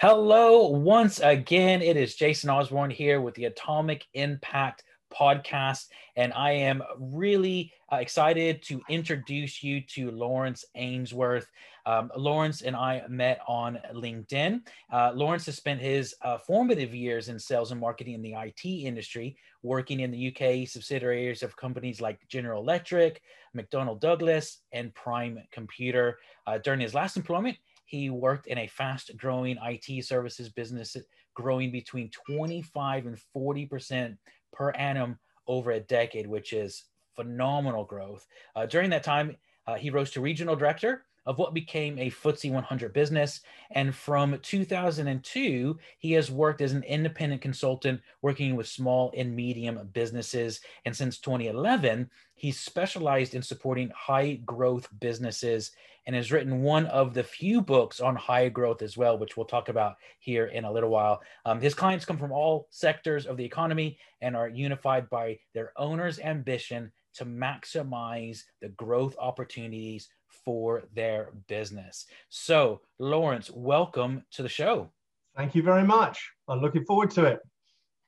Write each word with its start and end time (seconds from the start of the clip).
Hello, 0.00 0.68
once 0.68 1.20
again, 1.20 1.80
it 1.80 1.96
is 1.96 2.16
Jason 2.16 2.50
Osborne 2.50 2.90
here 2.90 3.20
with 3.20 3.34
the 3.34 3.44
Atomic 3.44 4.04
Impact 4.14 4.82
podcast. 5.12 5.86
And 6.16 6.32
I 6.32 6.52
am 6.52 6.82
really 6.98 7.72
uh, 7.92 7.96
excited 7.96 8.62
to 8.64 8.80
introduce 8.88 9.62
you 9.62 9.82
to 9.94 10.10
Laurence 10.10 10.64
Ainsworth. 10.74 11.48
Um, 11.86 12.10
Laurence 12.16 12.62
and 12.62 12.76
I 12.76 13.02
met 13.08 13.40
on 13.46 13.78
LinkedIn. 13.92 14.62
Uh, 14.92 15.12
Laurence 15.14 15.46
has 15.46 15.56
spent 15.56 15.80
his 15.80 16.14
uh, 16.22 16.38
formative 16.38 16.94
years 16.94 17.28
in 17.28 17.38
sales 17.38 17.72
and 17.72 17.80
marketing 17.80 18.14
in 18.14 18.22
the 18.22 18.34
IT 18.34 18.64
industry, 18.64 19.36
working 19.62 20.00
in 20.00 20.10
the 20.10 20.28
UK 20.28 20.68
subsidiaries 20.68 21.42
of 21.42 21.56
companies 21.56 22.00
like 22.00 22.26
General 22.28 22.62
Electric, 22.62 23.22
McDonnell 23.56 24.00
Douglas, 24.00 24.58
and 24.72 24.94
Prime 24.94 25.38
Computer. 25.50 26.18
Uh, 26.46 26.58
during 26.58 26.80
his 26.80 26.94
last 26.94 27.16
employment, 27.16 27.56
he 27.84 28.10
worked 28.10 28.46
in 28.46 28.58
a 28.58 28.66
fast 28.68 29.10
growing 29.16 29.58
IT 29.62 30.04
services 30.04 30.48
business, 30.48 30.96
growing 31.34 31.70
between 31.70 32.10
25 32.10 33.06
and 33.06 33.18
40 33.32 33.66
percent 33.66 34.18
per 34.52 34.70
annum 34.70 35.18
over 35.46 35.72
a 35.72 35.80
decade, 35.80 36.26
which 36.26 36.52
is 36.52 36.84
phenomenal 37.16 37.84
growth. 37.84 38.26
Uh, 38.56 38.66
during 38.66 38.90
that 38.90 39.02
time, 39.02 39.36
uh, 39.66 39.74
he 39.74 39.90
rose 39.90 40.10
to 40.12 40.20
regional 40.20 40.56
director 40.56 41.04
of 41.26 41.38
what 41.38 41.54
became 41.54 41.98
a 41.98 42.10
FTSE 42.10 42.50
100 42.50 42.92
business. 42.92 43.40
And 43.70 43.94
from 43.94 44.38
2002, 44.42 45.78
he 45.98 46.12
has 46.12 46.30
worked 46.30 46.60
as 46.60 46.72
an 46.72 46.82
independent 46.84 47.42
consultant 47.42 48.00
working 48.22 48.56
with 48.56 48.66
small 48.66 49.12
and 49.16 49.34
medium 49.34 49.88
businesses. 49.92 50.60
And 50.84 50.96
since 50.96 51.18
2011, 51.18 52.10
he's 52.34 52.58
specialized 52.58 53.34
in 53.34 53.42
supporting 53.42 53.90
high 53.94 54.40
growth 54.44 54.88
businesses 55.00 55.72
and 56.06 56.16
has 56.16 56.32
written 56.32 56.62
one 56.62 56.86
of 56.86 57.14
the 57.14 57.22
few 57.22 57.60
books 57.60 58.00
on 58.00 58.16
high 58.16 58.48
growth 58.48 58.82
as 58.82 58.96
well, 58.96 59.18
which 59.18 59.36
we'll 59.36 59.46
talk 59.46 59.68
about 59.68 59.96
here 60.18 60.46
in 60.46 60.64
a 60.64 60.72
little 60.72 60.90
while. 60.90 61.20
Um, 61.44 61.60
his 61.60 61.74
clients 61.74 62.04
come 62.04 62.18
from 62.18 62.32
all 62.32 62.66
sectors 62.70 63.26
of 63.26 63.36
the 63.36 63.44
economy 63.44 63.98
and 64.20 64.36
are 64.36 64.48
unified 64.48 65.08
by 65.10 65.38
their 65.54 65.72
owner's 65.76 66.18
ambition 66.18 66.90
to 67.14 67.24
maximize 67.24 68.42
the 68.60 68.70
growth 68.70 69.14
opportunities 69.18 70.08
for 70.44 70.84
their 70.94 71.30
business. 71.48 72.06
So, 72.28 72.80
Laurence, 72.98 73.50
welcome 73.50 74.22
to 74.32 74.42
the 74.42 74.48
show. 74.48 74.90
Thank 75.36 75.54
you 75.54 75.62
very 75.62 75.84
much. 75.84 76.30
I'm 76.48 76.60
looking 76.60 76.84
forward 76.84 77.10
to 77.12 77.24
it. 77.24 77.40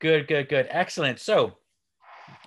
Good, 0.00 0.26
good, 0.26 0.48
good. 0.48 0.66
Excellent. 0.70 1.20
So, 1.20 1.56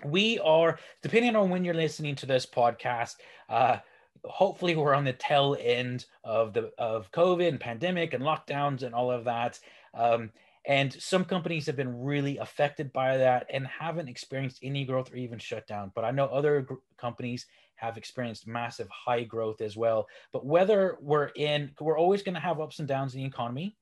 we 0.03 0.39
are, 0.39 0.79
depending 1.01 1.35
on 1.35 1.49
when 1.49 1.63
you're 1.63 1.73
listening 1.73 2.15
to 2.15 2.25
this 2.25 2.45
podcast, 2.45 3.15
uh, 3.49 3.77
hopefully 4.23 4.75
we're 4.75 4.93
on 4.93 5.05
the 5.05 5.13
tail 5.13 5.57
end 5.59 6.05
of 6.23 6.53
the 6.53 6.71
of 6.77 7.11
COVID 7.11 7.47
and 7.47 7.59
pandemic 7.59 8.13
and 8.13 8.23
lockdowns 8.23 8.83
and 8.83 8.93
all 8.93 9.11
of 9.11 9.25
that. 9.25 9.59
Um, 9.93 10.31
and 10.65 10.91
some 10.93 11.23
companies 11.23 11.65
have 11.65 11.77
been 11.77 12.01
really 12.01 12.37
affected 12.37 12.91
by 12.91 13.17
that 13.17 13.47
and 13.49 13.65
haven't 13.67 14.09
experienced 14.09 14.59
any 14.61 14.83
growth 14.83 15.11
or 15.11 15.15
even 15.15 15.39
shut 15.39 15.65
down. 15.65 15.91
But 15.95 16.03
I 16.03 16.11
know 16.11 16.25
other 16.25 16.61
gr- 16.61 16.75
companies 16.97 17.45
have 17.77 17.97
experienced 17.97 18.47
massive 18.47 18.89
high 18.89 19.23
growth 19.23 19.61
as 19.61 19.77
well. 19.77 20.07
But 20.33 20.45
whether 20.45 20.97
we're 21.01 21.29
in, 21.35 21.71
we're 21.79 21.97
always 21.97 22.23
going 22.23 22.35
to 22.35 22.41
have 22.41 22.59
ups 22.59 22.79
and 22.79 22.87
downs 22.87 23.15
in 23.15 23.21
the 23.21 23.27
economy. 23.27 23.75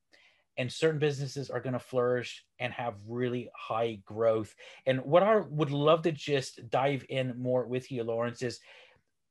And 0.58 0.72
certain 0.72 1.00
businesses 1.00 1.50
are 1.50 1.60
going 1.60 1.74
to 1.74 1.80
flourish 1.80 2.46
and 2.60 2.72
have 2.72 2.94
really 3.08 3.50
high 3.54 4.00
growth. 4.06 4.56
And 4.86 5.04
what 5.04 5.24
I 5.24 5.38
would 5.38 5.72
love 5.72 6.04
to 6.04 6.14
just 6.14 6.70
dive 6.70 7.04
in 7.10 7.38
more 7.38 7.66
with 7.66 7.92
you, 7.92 8.04
Laurence, 8.04 8.42
is 8.42 8.60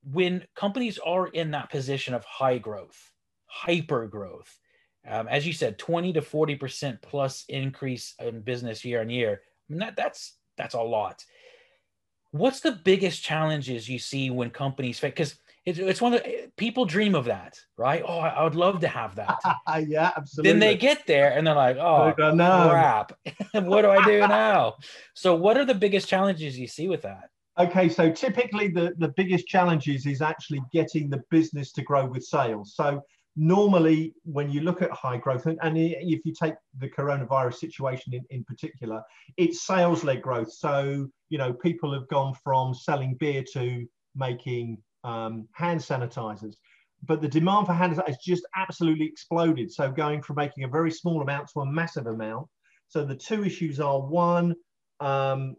when 0.03 0.45
companies 0.55 0.99
are 0.99 1.29
in 1.29 1.53
that 1.53 1.71
position 1.71 2.13
of 2.13 2.25
high 2.25 2.59
growth, 2.59 3.11
hyper 3.47 4.07
growth, 4.07 4.59
um, 5.07 5.29
as 5.29 5.47
you 5.47 5.53
said, 5.53 5.79
20 5.79 6.15
to 6.15 6.21
40% 6.21 7.01
plus 7.03 7.45
increase 7.49 8.15
in 8.19 8.41
business 8.41 8.85
year 8.85 9.01
on 9.01 9.11
year. 9.11 9.41
I 9.43 9.73
mean, 9.73 9.81
that, 9.81 9.97
that's, 9.97 10.37
that's 10.57 10.75
a 10.75 10.81
lot. 10.81 11.25
What's 12.35 12.59
the 12.59 12.73
biggest 12.73 13.23
challenges 13.23 13.89
you 13.89 14.01
see 14.01 14.29
when 14.29 14.51
companies 14.51 14.99
face? 14.99 15.13
Because 15.13 15.37
it's, 15.65 15.79
it's 15.79 16.01
one 16.01 16.15
of 16.15 16.25
the, 16.25 16.51
people 16.57 16.85
dream 16.85 17.15
of 17.15 17.27
that, 17.27 17.61
right? 17.77 18.03
Oh, 18.05 18.19
I, 18.19 18.31
I 18.31 18.43
would 18.43 18.57
love 18.57 18.81
to 18.81 18.89
have 18.89 19.15
that. 19.15 19.39
yeah, 19.87 20.11
absolutely. 20.17 20.51
Then 20.51 20.59
they 20.59 20.77
get 20.77 21.07
there 21.07 21.31
and 21.31 21.47
they're 21.47 21.55
like, 21.55 21.77
oh, 21.77 22.13
crap. 22.13 23.13
what 23.53 23.83
do 23.83 23.89
I 23.89 24.05
do 24.05 24.19
now? 24.27 24.75
So, 25.15 25.37
what 25.37 25.57
are 25.57 25.65
the 25.65 25.77
biggest 25.77 26.09
challenges 26.09 26.59
you 26.59 26.67
see 26.67 26.89
with 26.89 27.03
that? 27.03 27.31
Okay, 27.57 27.89
so 27.89 28.11
typically 28.11 28.67
the, 28.67 28.95
the 28.99 29.13
biggest 29.17 29.47
challenges 29.47 30.05
is 30.05 30.21
actually 30.21 30.61
getting 30.73 31.09
the 31.09 31.23
business 31.31 31.71
to 31.75 31.83
grow 31.83 32.05
with 32.05 32.25
sales. 32.25 32.75
So 32.75 33.01
normally 33.37 34.15
when 34.25 34.51
you 34.51 34.61
look 34.61 34.81
at 34.81 34.91
high 34.93 35.17
growth 35.17 35.47
and, 35.47 35.59
and 35.63 35.77
if 35.77 36.25
you 36.25 36.33
take 36.33 36.55
the 36.79 36.89
coronavirus 36.89 37.55
situation 37.55 38.15
in, 38.15 38.25
in 38.31 38.45
particular 38.45 39.03
it's 39.37 39.67
sales 39.67 40.05
led 40.05 40.23
growth. 40.23 40.53
So 40.53 41.09
you 41.29 41.39
know 41.39 41.53
people 41.53 41.93
have 41.93 42.09
gone 42.09 42.35
from 42.45 42.75
selling 42.75 43.15
beer 43.15 43.45
to 43.55 43.87
making 44.15 44.79
um, 45.03 45.49
hand 45.53 45.81
sanitizers 45.81 46.55
but 47.07 47.21
the 47.21 47.29
demand 47.29 47.67
for 47.67 47.73
hand 47.73 47.95
sanitizers 47.95 48.09
has 48.09 48.19
just 48.19 48.47
absolutely 48.57 49.07
exploded. 49.07 49.71
So 49.71 49.91
going 49.91 50.23
from 50.23 50.37
making 50.37 50.65
a 50.65 50.69
very 50.69 50.91
small 50.91 51.23
amount 51.23 51.49
to 51.53 51.61
a 51.61 51.67
massive 51.67 52.07
amount. 52.07 52.49
So 52.89 53.05
the 53.05 53.17
two 53.17 53.45
issues 53.45 53.81
are 53.81 54.01
one 54.01 54.55
um, 55.01 55.57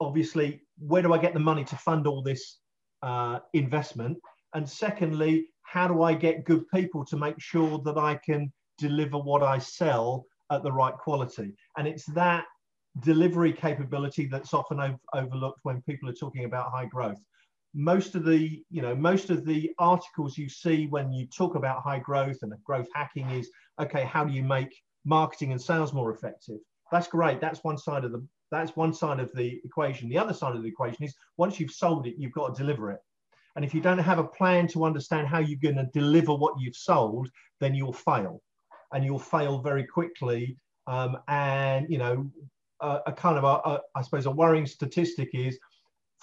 obviously 0.00 0.60
where 0.78 1.02
do 1.02 1.12
i 1.12 1.18
get 1.18 1.34
the 1.34 1.40
money 1.40 1.64
to 1.64 1.76
fund 1.76 2.06
all 2.06 2.22
this 2.22 2.58
uh, 3.02 3.40
investment? 3.52 4.18
And 4.54 4.68
secondly 4.68 5.48
how 5.70 5.86
do 5.86 6.02
I 6.02 6.14
get 6.14 6.44
good 6.44 6.64
people 6.70 7.04
to 7.04 7.16
make 7.16 7.38
sure 7.38 7.78
that 7.80 7.98
I 7.98 8.14
can 8.14 8.50
deliver 8.78 9.18
what 9.18 9.42
I 9.42 9.58
sell 9.58 10.24
at 10.50 10.62
the 10.62 10.72
right 10.72 10.94
quality? 10.94 11.52
And 11.76 11.86
it's 11.86 12.06
that 12.06 12.44
delivery 13.00 13.52
capability 13.52 14.26
that's 14.26 14.54
often 14.54 14.80
ov- 14.80 15.00
overlooked 15.14 15.60
when 15.64 15.82
people 15.82 16.08
are 16.08 16.14
talking 16.14 16.46
about 16.46 16.70
high 16.70 16.86
growth. 16.86 17.18
Most 17.74 18.14
of 18.14 18.24
the, 18.24 18.62
you 18.70 18.80
know, 18.80 18.94
most 18.94 19.28
of 19.28 19.44
the 19.44 19.70
articles 19.78 20.38
you 20.38 20.48
see 20.48 20.86
when 20.86 21.12
you 21.12 21.26
talk 21.26 21.54
about 21.54 21.82
high 21.82 21.98
growth 21.98 22.38
and 22.40 22.52
growth 22.64 22.88
hacking 22.94 23.28
is, 23.30 23.50
okay, 23.78 24.04
how 24.04 24.24
do 24.24 24.32
you 24.32 24.42
make 24.42 24.74
marketing 25.04 25.52
and 25.52 25.60
sales 25.60 25.92
more 25.92 26.10
effective? 26.10 26.60
That's 26.90 27.08
great. 27.08 27.42
That's 27.42 27.62
one 27.62 27.76
side 27.76 28.04
of 28.04 28.12
the 28.12 28.26
that's 28.50 28.74
one 28.74 28.94
side 28.94 29.20
of 29.20 29.30
the 29.34 29.60
equation. 29.62 30.08
The 30.08 30.16
other 30.16 30.32
side 30.32 30.56
of 30.56 30.62
the 30.62 30.68
equation 30.68 31.04
is 31.04 31.14
once 31.36 31.60
you've 31.60 31.72
sold 31.72 32.06
it, 32.06 32.14
you've 32.16 32.32
got 32.32 32.54
to 32.54 32.62
deliver 32.62 32.90
it. 32.90 33.00
And 33.58 33.64
if 33.64 33.74
you 33.74 33.80
don't 33.80 33.98
have 33.98 34.20
a 34.20 34.24
plan 34.24 34.68
to 34.68 34.84
understand 34.84 35.26
how 35.26 35.40
you're 35.40 35.58
going 35.60 35.84
to 35.84 35.90
deliver 35.92 36.32
what 36.32 36.54
you've 36.60 36.76
sold, 36.76 37.28
then 37.58 37.74
you'll 37.74 37.92
fail. 37.92 38.40
And 38.92 39.04
you'll 39.04 39.18
fail 39.18 39.58
very 39.58 39.84
quickly. 39.84 40.56
Um, 40.86 41.16
and, 41.26 41.84
you 41.90 41.98
know, 41.98 42.30
a, 42.80 43.00
a 43.08 43.12
kind 43.12 43.36
of, 43.36 43.42
a, 43.42 43.68
a, 43.68 43.80
I 43.96 44.02
suppose, 44.02 44.26
a 44.26 44.30
worrying 44.30 44.64
statistic 44.64 45.30
is 45.34 45.58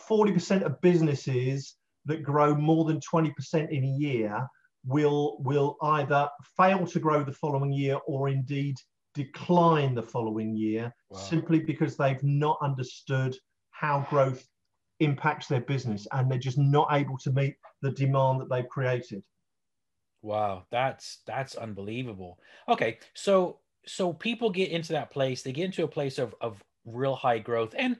40% 0.10 0.62
of 0.62 0.80
businesses 0.80 1.76
that 2.06 2.24
grow 2.24 2.56
more 2.56 2.86
than 2.86 3.02
20% 3.02 3.70
in 3.70 3.84
a 3.84 3.88
year 3.88 4.48
will, 4.86 5.36
will 5.42 5.76
either 5.82 6.30
fail 6.56 6.88
to 6.88 7.00
grow 7.02 7.22
the 7.26 7.34
following 7.34 7.74
year 7.74 8.00
or 8.08 8.30
indeed 8.30 8.76
decline 9.14 9.94
the 9.94 10.02
following 10.02 10.56
year 10.56 10.90
wow. 11.10 11.20
simply 11.20 11.60
because 11.60 11.98
they've 11.98 12.24
not 12.24 12.58
understood 12.62 13.36
how 13.72 14.08
growth 14.10 14.48
impacts 15.00 15.48
their 15.48 15.62
business 15.62 16.08
and 16.12 16.30
they're 16.30 16.38
just 16.38 16.58
not 16.58 16.88
able 16.92 17.18
to 17.18 17.32
meet 17.32 17.56
the 17.82 17.92
demand 17.92 18.42
that 18.42 18.50
they've 18.50 18.70
created. 18.70 19.24
Wow 20.22 20.64
that's 20.72 21.20
that's 21.26 21.56
unbelievable. 21.56 22.40
Okay 22.68 23.00
so 23.14 23.60
so 23.86 24.14
people 24.14 24.50
get 24.50 24.72
into 24.72 24.94
that 24.94 25.12
place 25.12 25.44
they 25.44 25.52
get 25.52 25.66
into 25.66 25.84
a 25.84 25.88
place 25.88 26.18
of 26.18 26.34
of 26.42 26.64
real 26.86 27.16
high 27.16 27.40
growth. 27.40 27.76
And 27.78 27.98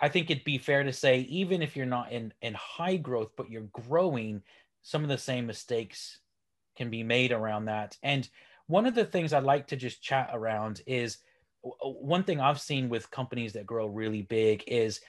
i 0.00 0.08
think 0.08 0.28
it'd 0.28 0.42
be 0.42 0.58
fair 0.58 0.82
to 0.82 0.92
say 0.92 1.20
even 1.20 1.62
if 1.62 1.76
you're 1.76 1.86
not 1.86 2.10
in 2.10 2.32
in 2.42 2.52
high 2.54 2.96
growth 2.96 3.30
but 3.36 3.48
you're 3.48 3.68
growing 3.70 4.42
some 4.82 5.02
of 5.02 5.08
the 5.08 5.18
same 5.18 5.46
mistakes 5.46 6.18
can 6.78 6.88
be 6.88 7.02
made 7.02 7.32
around 7.32 7.66
that. 7.66 7.96
And 8.02 8.28
one 8.68 8.86
of 8.86 8.94
the 8.94 9.04
things 9.04 9.32
I'd 9.32 9.42
like 9.42 9.66
to 9.68 9.76
just 9.76 10.02
chat 10.02 10.30
around 10.32 10.80
is 10.86 11.18
one 11.82 12.22
thing 12.22 12.40
I've 12.40 12.60
seen 12.60 12.88
with 12.88 13.10
companies 13.10 13.52
that 13.54 13.66
grow 13.66 13.86
really 13.86 14.22
big 14.22 14.64
is 14.66 15.00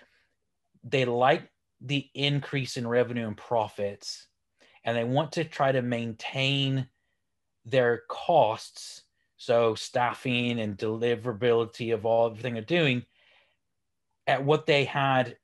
they 0.83 1.05
like 1.05 1.49
the 1.81 2.09
increase 2.13 2.77
in 2.77 2.87
revenue 2.87 3.27
and 3.27 3.37
profits 3.37 4.27
and 4.83 4.95
they 4.95 5.03
want 5.03 5.33
to 5.33 5.43
try 5.43 5.71
to 5.71 5.81
maintain 5.81 6.87
their 7.65 8.03
costs 8.09 9.03
so 9.37 9.75
staffing 9.75 10.59
and 10.59 10.77
deliverability 10.77 11.93
of 11.93 12.05
all 12.05 12.27
everything 12.27 12.53
they're 12.53 12.63
doing 12.63 13.03
at 14.27 14.43
what 14.43 14.65
they 14.65 14.83
had 14.83 15.37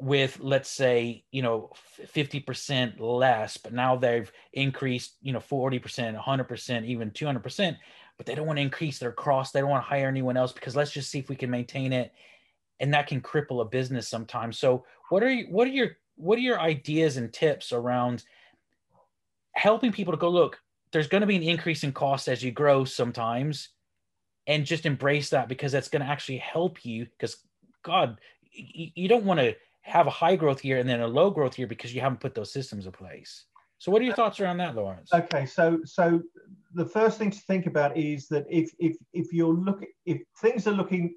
with 0.00 0.40
let's 0.40 0.70
say 0.70 1.24
you 1.30 1.42
know 1.42 1.70
50% 2.14 2.98
less 2.98 3.56
but 3.56 3.72
now 3.72 3.96
they've 3.96 4.30
increased 4.52 5.16
you 5.22 5.32
know 5.32 5.40
40% 5.40 6.20
100% 6.20 6.84
even 6.84 7.10
200% 7.10 7.76
but 8.16 8.26
they 8.26 8.34
don't 8.34 8.46
want 8.46 8.56
to 8.58 8.62
increase 8.62 8.98
their 8.98 9.12
cost 9.12 9.52
they 9.52 9.60
don't 9.60 9.70
want 9.70 9.84
to 9.84 9.88
hire 9.88 10.08
anyone 10.08 10.36
else 10.36 10.52
because 10.52 10.74
let's 10.74 10.90
just 10.90 11.10
see 11.10 11.18
if 11.18 11.28
we 11.28 11.36
can 11.36 11.50
maintain 11.50 11.92
it 11.92 12.12
and 12.80 12.92
that 12.92 13.06
can 13.06 13.20
cripple 13.20 13.60
a 13.60 13.64
business 13.64 14.08
sometimes 14.08 14.58
so 14.58 14.84
what 15.10 15.22
are 15.22 15.30
you 15.30 15.46
what 15.50 15.66
are 15.66 15.72
your 15.72 15.96
what 16.16 16.38
are 16.38 16.42
your 16.42 16.60
ideas 16.60 17.16
and 17.16 17.32
tips 17.32 17.72
around 17.72 18.24
helping 19.52 19.92
people 19.92 20.12
to 20.12 20.18
go 20.18 20.28
look 20.28 20.60
there's 20.92 21.08
going 21.08 21.20
to 21.20 21.26
be 21.26 21.36
an 21.36 21.42
increase 21.42 21.84
in 21.84 21.92
cost 21.92 22.28
as 22.28 22.42
you 22.42 22.50
grow 22.50 22.84
sometimes 22.84 23.70
and 24.46 24.66
just 24.66 24.86
embrace 24.86 25.30
that 25.30 25.48
because 25.48 25.72
that's 25.72 25.88
going 25.88 26.02
to 26.02 26.08
actually 26.08 26.38
help 26.38 26.84
you 26.84 27.06
because 27.06 27.38
god 27.82 28.18
you 28.52 29.08
don't 29.08 29.24
want 29.24 29.40
to 29.40 29.54
have 29.84 30.06
a 30.06 30.10
high 30.10 30.34
growth 30.34 30.64
year 30.64 30.78
and 30.78 30.88
then 30.88 31.00
a 31.00 31.06
low 31.06 31.30
growth 31.30 31.58
year 31.58 31.68
because 31.68 31.94
you 31.94 32.00
haven't 32.00 32.20
put 32.20 32.34
those 32.34 32.50
systems 32.50 32.86
in 32.86 32.92
place. 32.92 33.44
So 33.78 33.92
what 33.92 34.00
are 34.00 34.04
your 34.04 34.14
uh, 34.14 34.16
thoughts 34.16 34.40
around 34.40 34.56
that, 34.58 34.74
Laurence? 34.74 35.12
Okay, 35.12 35.44
so 35.44 35.80
so 35.84 36.22
the 36.72 36.86
first 36.86 37.18
thing 37.18 37.30
to 37.30 37.38
think 37.40 37.66
about 37.66 37.96
is 37.96 38.26
that 38.28 38.46
if 38.48 38.72
if 38.78 38.96
if 39.12 39.32
you're 39.32 39.52
looking 39.52 39.88
if 40.06 40.22
things 40.40 40.66
are 40.66 40.72
looking 40.72 41.14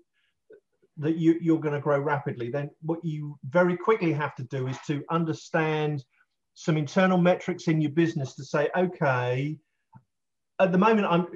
that 0.99 1.17
you, 1.17 1.37
you're 1.41 1.59
going 1.59 1.73
to 1.73 1.79
grow 1.79 1.99
rapidly, 1.99 2.49
then 2.49 2.69
what 2.81 3.03
you 3.03 3.37
very 3.49 3.77
quickly 3.77 4.11
have 4.13 4.35
to 4.35 4.43
do 4.43 4.67
is 4.67 4.77
to 4.87 5.03
understand 5.09 6.03
some 6.53 6.77
internal 6.77 7.17
metrics 7.17 7.67
in 7.67 7.79
your 7.79 7.91
business 7.91 8.35
to 8.35 8.43
say, 8.43 8.69
okay, 8.75 9.57
at 10.59 10.71
the 10.71 10.77
moment, 10.77 11.07
I'm 11.07 11.27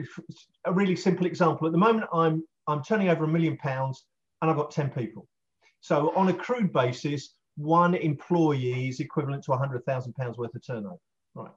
a 0.66 0.74
really 0.74 0.96
simple 0.96 1.28
example. 1.28 1.68
At 1.68 1.74
the 1.74 1.80
moment, 1.80 2.08
I'm 2.12 2.44
I'm 2.68 2.84
turning 2.84 3.10
over 3.10 3.26
a 3.26 3.28
million 3.28 3.58
pounds 3.58 4.06
and 4.42 4.50
I've 4.50 4.58
got 4.58 4.72
10 4.72 4.90
people. 4.90 5.28
So 5.82 6.14
on 6.16 6.30
a 6.30 6.34
crude 6.34 6.72
basis, 6.72 7.36
one 7.58 7.96
employee 7.96 8.90
is 8.90 9.00
equivalent 9.00 9.44
to 9.46 9.52
£100,000 9.52 10.38
worth 10.38 10.56
of 10.56 10.66
turnover. 10.66 10.98
Right. 11.36 11.52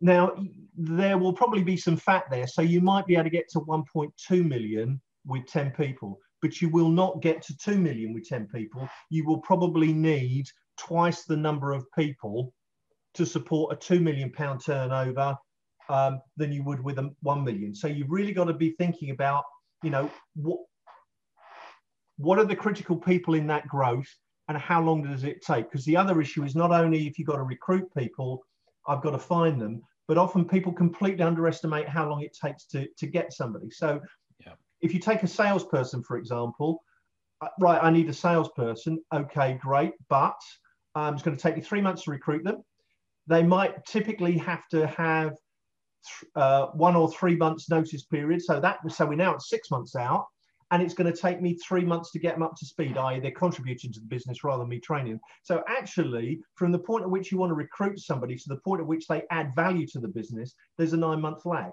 Now, 0.00 0.36
there 0.76 1.18
will 1.18 1.32
probably 1.32 1.62
be 1.62 1.76
some 1.76 1.96
fat 1.96 2.24
there. 2.30 2.46
So 2.46 2.62
you 2.62 2.80
might 2.80 3.06
be 3.06 3.14
able 3.14 3.24
to 3.24 3.30
get 3.30 3.48
to 3.50 3.60
1.2 3.60 4.46
million 4.46 5.00
with 5.26 5.46
10 5.46 5.72
people, 5.72 6.20
but 6.42 6.60
you 6.60 6.68
will 6.68 6.88
not 6.88 7.20
get 7.22 7.42
to 7.42 7.56
2 7.56 7.78
million 7.78 8.12
with 8.12 8.28
10 8.28 8.48
people. 8.48 8.88
You 9.10 9.24
will 9.26 9.38
probably 9.38 9.92
need 9.92 10.46
twice 10.78 11.24
the 11.24 11.36
number 11.36 11.72
of 11.72 11.84
people 11.96 12.52
to 13.14 13.26
support 13.26 13.72
a 13.72 13.76
2 13.76 14.00
million 14.00 14.30
pound 14.30 14.64
turnover 14.64 15.36
um, 15.88 16.20
than 16.36 16.52
you 16.52 16.62
would 16.64 16.82
with 16.82 16.98
a 16.98 17.10
1 17.22 17.44
million. 17.44 17.74
So 17.74 17.88
you've 17.88 18.10
really 18.10 18.32
got 18.32 18.44
to 18.44 18.54
be 18.54 18.70
thinking 18.72 19.10
about, 19.10 19.44
you 19.82 19.90
know, 19.90 20.10
what, 20.36 20.60
what 22.16 22.38
are 22.38 22.44
the 22.44 22.56
critical 22.56 22.96
people 22.96 23.34
in 23.34 23.46
that 23.48 23.66
growth 23.68 24.08
and 24.48 24.56
how 24.56 24.82
long 24.82 25.02
does 25.02 25.24
it 25.24 25.42
take? 25.42 25.70
Because 25.70 25.84
the 25.84 25.96
other 25.96 26.20
issue 26.20 26.44
is 26.44 26.54
not 26.54 26.70
only 26.70 27.06
if 27.06 27.18
you've 27.18 27.28
got 27.28 27.36
to 27.36 27.42
recruit 27.42 27.88
people, 27.96 28.42
I've 28.86 29.02
got 29.02 29.10
to 29.10 29.18
find 29.18 29.60
them, 29.60 29.82
but 30.06 30.18
often 30.18 30.46
people 30.46 30.72
completely 30.72 31.22
underestimate 31.22 31.88
how 31.88 32.08
long 32.08 32.22
it 32.22 32.36
takes 32.40 32.64
to, 32.66 32.86
to 32.98 33.06
get 33.06 33.32
somebody. 33.32 33.70
So. 33.70 34.00
If 34.80 34.94
you 34.94 35.00
take 35.00 35.22
a 35.22 35.28
salesperson, 35.28 36.02
for 36.02 36.16
example, 36.16 36.82
uh, 37.40 37.48
right, 37.60 37.82
I 37.82 37.90
need 37.90 38.08
a 38.08 38.12
salesperson. 38.12 39.02
Okay, 39.14 39.58
great. 39.60 39.92
But 40.08 40.40
um, 40.94 41.14
it's 41.14 41.22
going 41.22 41.36
to 41.36 41.42
take 41.42 41.56
you 41.56 41.62
three 41.62 41.80
months 41.80 42.04
to 42.04 42.10
recruit 42.10 42.44
them. 42.44 42.62
They 43.26 43.42
might 43.42 43.84
typically 43.84 44.38
have 44.38 44.66
to 44.70 44.86
have 44.86 45.34
uh, 46.34 46.66
one 46.68 46.96
or 46.96 47.10
three 47.10 47.36
months 47.36 47.68
notice 47.68 48.04
period. 48.04 48.42
So 48.42 48.60
that 48.60 48.78
so 48.90 49.06
we're 49.06 49.16
now 49.16 49.34
at 49.34 49.42
six 49.42 49.70
months 49.70 49.94
out 49.94 50.26
and 50.70 50.82
it's 50.82 50.94
going 50.94 51.10
to 51.10 51.18
take 51.18 51.40
me 51.40 51.54
three 51.54 51.84
months 51.84 52.10
to 52.12 52.18
get 52.18 52.34
them 52.34 52.42
up 52.42 52.54
to 52.56 52.66
speed, 52.66 52.96
i.e., 52.96 53.20
they're 53.20 53.30
contributing 53.30 53.92
to 53.92 54.00
the 54.00 54.06
business 54.06 54.44
rather 54.44 54.62
than 54.62 54.68
me 54.68 54.78
training. 54.78 55.18
So, 55.42 55.62
actually, 55.66 56.40
from 56.56 56.72
the 56.72 56.78
point 56.78 57.04
at 57.04 57.10
which 57.10 57.32
you 57.32 57.38
want 57.38 57.50
to 57.50 57.54
recruit 57.54 57.98
somebody 57.98 58.36
to 58.36 58.48
the 58.48 58.56
point 58.56 58.80
at 58.80 58.86
which 58.86 59.06
they 59.06 59.22
add 59.30 59.54
value 59.54 59.86
to 59.88 59.98
the 59.98 60.08
business, 60.08 60.54
there's 60.76 60.92
a 60.92 60.96
nine 60.96 61.20
month 61.20 61.46
lag. 61.46 61.72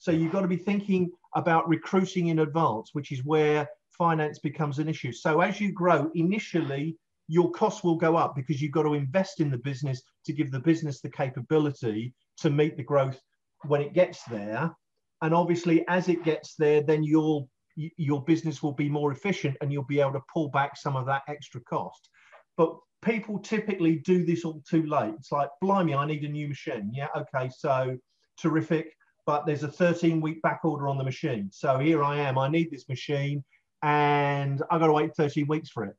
So, 0.00 0.10
you've 0.10 0.32
got 0.32 0.42
to 0.42 0.48
be 0.48 0.56
thinking 0.56 1.10
about 1.36 1.68
recruiting 1.68 2.28
in 2.28 2.40
advance, 2.40 2.90
which 2.92 3.12
is 3.12 3.24
where 3.24 3.68
finance 3.96 4.40
becomes 4.40 4.78
an 4.80 4.88
issue. 4.88 5.12
So, 5.12 5.40
as 5.40 5.60
you 5.60 5.72
grow, 5.72 6.10
initially, 6.14 6.96
your 7.28 7.52
costs 7.52 7.84
will 7.84 7.94
go 7.94 8.16
up 8.16 8.34
because 8.34 8.60
you've 8.60 8.72
got 8.72 8.82
to 8.82 8.94
invest 8.94 9.38
in 9.40 9.50
the 9.50 9.58
business 9.58 10.02
to 10.26 10.32
give 10.32 10.50
the 10.50 10.58
business 10.58 11.00
the 11.00 11.10
capability 11.10 12.12
to 12.38 12.50
meet 12.50 12.76
the 12.76 12.82
growth 12.82 13.20
when 13.66 13.80
it 13.80 13.94
gets 13.94 14.24
there. 14.24 14.74
And 15.22 15.32
obviously, 15.32 15.86
as 15.86 16.08
it 16.08 16.24
gets 16.24 16.56
there, 16.56 16.82
then 16.82 17.04
you'll 17.04 17.48
your 17.76 18.22
business 18.24 18.62
will 18.62 18.72
be 18.72 18.88
more 18.88 19.12
efficient 19.12 19.56
and 19.60 19.72
you'll 19.72 19.84
be 19.84 20.00
able 20.00 20.12
to 20.12 20.22
pull 20.32 20.48
back 20.48 20.76
some 20.76 20.96
of 20.96 21.06
that 21.06 21.22
extra 21.28 21.60
cost. 21.62 22.08
But 22.56 22.76
people 23.02 23.38
typically 23.38 23.96
do 23.96 24.24
this 24.24 24.44
all 24.44 24.62
too 24.68 24.84
late. 24.86 25.14
It's 25.16 25.32
like, 25.32 25.48
blimey, 25.62 25.94
I 25.94 26.06
need 26.06 26.24
a 26.24 26.28
new 26.28 26.48
machine. 26.48 26.90
Yeah, 26.92 27.08
okay, 27.16 27.50
so 27.56 27.96
terrific. 28.38 28.92
But 29.26 29.46
there's 29.46 29.62
a 29.62 29.70
13 29.70 30.20
week 30.20 30.42
back 30.42 30.60
order 30.64 30.88
on 30.88 30.98
the 30.98 31.04
machine. 31.04 31.50
So 31.52 31.78
here 31.78 32.02
I 32.02 32.18
am, 32.18 32.38
I 32.38 32.48
need 32.48 32.70
this 32.70 32.88
machine 32.88 33.44
and 33.82 34.62
I've 34.70 34.80
got 34.80 34.86
to 34.86 34.92
wait 34.92 35.14
13 35.16 35.46
weeks 35.46 35.70
for 35.70 35.84
it. 35.84 35.96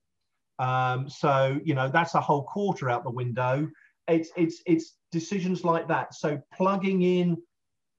Um, 0.59 1.09
so, 1.09 1.59
you 1.63 1.73
know, 1.73 1.89
that's 1.89 2.15
a 2.15 2.21
whole 2.21 2.43
quarter 2.43 2.89
out 2.89 3.03
the 3.03 3.09
window. 3.09 3.69
It's, 4.07 4.29
it's, 4.35 4.61
it's 4.65 4.97
decisions 5.11 5.63
like 5.63 5.87
that. 5.87 6.13
So 6.13 6.41
plugging 6.53 7.01
in 7.03 7.37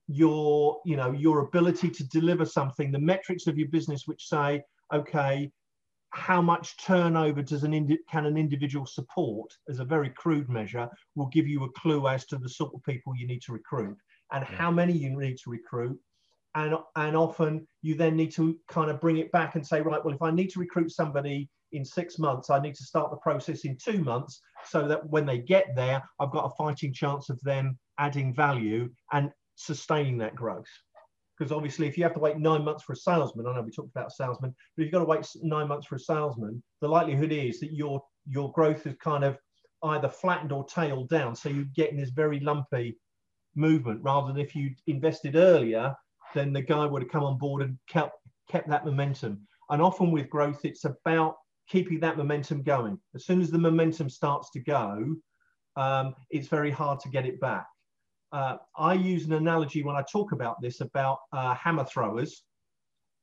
your 0.08 0.80
you 0.84 0.96
know 0.96 1.12
your 1.12 1.40
ability 1.40 1.88
to 1.88 2.04
deliver 2.08 2.44
something 2.44 2.90
the 2.90 2.98
metrics 2.98 3.46
of 3.46 3.56
your 3.56 3.68
business 3.68 4.06
which 4.06 4.26
say 4.26 4.62
okay 4.92 5.50
how 6.10 6.42
much 6.42 6.76
turnover 6.76 7.40
does 7.40 7.62
an 7.62 7.72
indi- 7.72 7.98
can 8.10 8.26
an 8.26 8.36
individual 8.36 8.84
support 8.84 9.50
as 9.68 9.78
a 9.78 9.84
very 9.84 10.10
crude 10.10 10.48
measure 10.48 10.88
will 11.14 11.28
give 11.28 11.46
you 11.46 11.64
a 11.64 11.72
clue 11.72 12.06
as 12.08 12.26
to 12.26 12.36
the 12.36 12.48
sort 12.48 12.72
of 12.74 12.82
people 12.82 13.14
you 13.16 13.26
need 13.26 13.40
to 13.40 13.52
recruit 13.52 13.96
and 14.32 14.44
how 14.44 14.70
many 14.70 14.92
you 14.92 15.18
need 15.18 15.36
to 15.36 15.50
recruit 15.50 15.98
and 16.54 16.74
and 16.96 17.16
often 17.16 17.66
you 17.80 17.94
then 17.94 18.16
need 18.16 18.30
to 18.30 18.58
kind 18.68 18.90
of 18.90 19.00
bring 19.00 19.16
it 19.18 19.32
back 19.32 19.54
and 19.54 19.66
say 19.66 19.80
right 19.80 20.04
well 20.04 20.14
if 20.14 20.22
i 20.22 20.30
need 20.30 20.50
to 20.50 20.60
recruit 20.60 20.90
somebody 20.90 21.48
in 21.72 21.84
six 21.84 22.18
months 22.18 22.50
i 22.50 22.60
need 22.60 22.74
to 22.74 22.84
start 22.84 23.10
the 23.10 23.16
process 23.16 23.64
in 23.64 23.76
two 23.82 24.04
months 24.04 24.40
so 24.66 24.86
that 24.86 25.08
when 25.08 25.24
they 25.24 25.38
get 25.38 25.74
there 25.74 26.02
i've 26.20 26.30
got 26.30 26.44
a 26.44 26.54
fighting 26.56 26.92
chance 26.92 27.30
of 27.30 27.40
them 27.40 27.78
adding 27.98 28.34
value 28.34 28.90
and 29.12 29.30
sustaining 29.56 30.18
that 30.18 30.34
growth. 30.34 30.66
Because 31.38 31.52
obviously, 31.52 31.88
if 31.88 31.96
you 31.96 32.04
have 32.04 32.14
to 32.14 32.20
wait 32.20 32.38
nine 32.38 32.64
months 32.64 32.84
for 32.84 32.92
a 32.92 32.96
salesman, 32.96 33.46
I 33.46 33.54
know 33.54 33.62
we 33.62 33.70
talked 33.70 33.90
about 33.90 34.08
a 34.08 34.14
salesman, 34.14 34.54
but 34.76 34.82
if 34.82 34.86
you've 34.86 34.92
got 34.92 35.00
to 35.00 35.04
wait 35.04 35.26
nine 35.42 35.68
months 35.68 35.86
for 35.86 35.96
a 35.96 36.00
salesman, 36.00 36.62
the 36.80 36.88
likelihood 36.88 37.32
is 37.32 37.58
that 37.60 37.72
your 37.72 38.02
your 38.26 38.52
growth 38.52 38.86
is 38.86 38.94
kind 39.02 39.24
of 39.24 39.38
either 39.84 40.08
flattened 40.08 40.52
or 40.52 40.64
tailed 40.66 41.08
down. 41.08 41.34
So 41.34 41.48
you're 41.48 41.64
getting 41.74 41.96
this 41.96 42.10
very 42.10 42.38
lumpy 42.38 42.96
movement 43.54 44.00
rather 44.02 44.28
than 44.28 44.38
if 44.38 44.54
you 44.54 44.70
invested 44.86 45.36
earlier, 45.36 45.94
then 46.34 46.52
the 46.52 46.62
guy 46.62 46.86
would 46.86 47.02
have 47.02 47.10
come 47.10 47.24
on 47.24 47.38
board 47.38 47.62
and 47.62 47.78
kept 47.88 48.16
kept 48.50 48.68
that 48.68 48.84
momentum. 48.84 49.46
And 49.70 49.80
often 49.80 50.10
with 50.10 50.28
growth, 50.28 50.64
it's 50.64 50.84
about 50.84 51.36
keeping 51.68 52.00
that 52.00 52.18
momentum 52.18 52.62
going. 52.62 52.98
As 53.14 53.24
soon 53.24 53.40
as 53.40 53.50
the 53.50 53.58
momentum 53.58 54.10
starts 54.10 54.50
to 54.50 54.60
go, 54.60 55.16
um, 55.76 56.14
it's 56.30 56.48
very 56.48 56.70
hard 56.70 57.00
to 57.00 57.08
get 57.08 57.24
it 57.24 57.40
back 57.40 57.66
uh, 58.32 58.56
I 58.76 58.94
use 58.94 59.26
an 59.26 59.34
analogy 59.34 59.82
when 59.82 59.94
I 59.94 60.02
talk 60.10 60.32
about 60.32 60.60
this 60.60 60.80
about 60.80 61.18
uh, 61.32 61.54
hammer 61.54 61.84
throwers. 61.84 62.42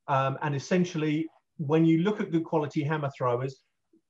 Um, 0.08 0.38
and 0.42 0.54
essentially, 0.54 1.28
when 1.58 1.84
you 1.84 1.98
look 1.98 2.20
at 2.20 2.30
good 2.30 2.44
quality 2.44 2.82
hammer 2.82 3.10
throwers, 3.16 3.60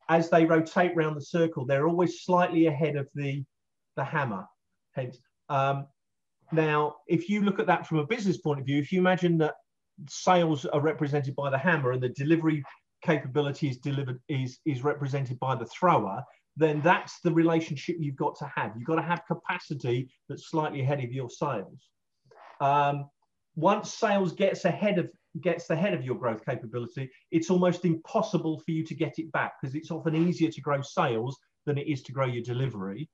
as 0.08 0.28
they 0.28 0.44
rotate 0.44 0.92
around 0.96 1.14
the 1.14 1.22
circle, 1.22 1.64
they're 1.64 1.88
always 1.88 2.22
slightly 2.22 2.66
ahead 2.66 2.96
of 2.96 3.08
the, 3.14 3.42
the 3.96 4.04
hammer 4.04 4.44
head. 4.92 5.16
Um, 5.48 5.86
now, 6.52 6.96
if 7.06 7.28
you 7.28 7.42
look 7.42 7.58
at 7.58 7.66
that 7.66 7.86
from 7.86 7.98
a 7.98 8.06
business 8.06 8.38
point 8.38 8.60
of 8.60 8.66
view, 8.66 8.78
if 8.78 8.92
you 8.92 8.98
imagine 8.98 9.38
that 9.38 9.54
sales 10.08 10.64
are 10.66 10.80
represented 10.80 11.36
by 11.36 11.50
the 11.50 11.58
hammer 11.58 11.92
and 11.92 12.02
the 12.02 12.08
delivery 12.10 12.62
capability 13.02 13.68
is 13.68 13.78
delivered 13.78 14.20
is, 14.28 14.58
is 14.66 14.82
represented 14.82 15.38
by 15.38 15.54
the 15.54 15.66
thrower, 15.66 16.22
then 16.56 16.80
that's 16.82 17.20
the 17.20 17.32
relationship 17.32 17.96
you've 17.98 18.16
got 18.16 18.36
to 18.38 18.50
have. 18.54 18.72
You've 18.76 18.86
got 18.86 18.96
to 18.96 19.02
have 19.02 19.22
capacity 19.26 20.10
that's 20.28 20.50
slightly 20.50 20.80
ahead 20.82 21.02
of 21.02 21.12
your 21.12 21.30
sales. 21.30 21.88
Um, 22.60 23.08
once 23.56 23.92
sales 23.92 24.32
gets 24.32 24.64
ahead 24.64 24.98
of 24.98 25.10
gets 25.42 25.70
ahead 25.70 25.94
of 25.94 26.04
your 26.04 26.16
growth 26.16 26.44
capability, 26.44 27.08
it's 27.30 27.50
almost 27.50 27.84
impossible 27.84 28.58
for 28.58 28.72
you 28.72 28.84
to 28.84 28.94
get 28.94 29.18
it 29.18 29.30
back 29.30 29.52
because 29.60 29.76
it's 29.76 29.90
often 29.90 30.16
easier 30.16 30.50
to 30.50 30.60
grow 30.60 30.82
sales 30.82 31.38
than 31.66 31.78
it 31.78 31.86
is 31.86 32.02
to 32.02 32.12
grow 32.12 32.26
your 32.26 32.42
delivery. 32.42 33.08